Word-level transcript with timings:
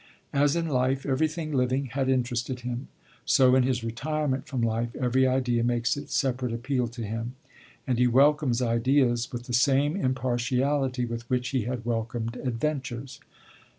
As 0.33 0.55
in 0.55 0.67
life 0.67 1.05
everything 1.05 1.51
living 1.53 1.85
had 1.93 2.09
interested 2.09 2.61
him, 2.61 2.87
so 3.23 3.53
in 3.53 3.61
his 3.61 3.83
retirement 3.83 4.47
from 4.47 4.63
life 4.63 4.95
every 4.95 5.27
idea 5.27 5.63
makes 5.63 5.95
its 5.95 6.15
separate 6.15 6.51
appeal 6.51 6.87
to 6.87 7.03
him; 7.03 7.35
and 7.85 7.99
he 7.99 8.07
welcomes 8.07 8.63
ideas 8.63 9.31
with 9.31 9.43
the 9.43 9.53
same 9.53 9.95
impartiality 9.95 11.05
with 11.05 11.29
which 11.29 11.49
he 11.49 11.65
had 11.65 11.85
welcomed 11.85 12.35
adventures. 12.37 13.19